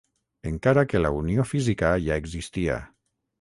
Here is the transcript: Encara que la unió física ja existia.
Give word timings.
Encara 0.51 0.83
que 0.93 1.01
la 1.05 1.11
unió 1.17 1.45
física 1.51 1.93
ja 2.07 2.19
existia. 2.23 2.81